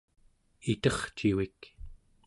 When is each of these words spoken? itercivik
itercivik 0.71 1.59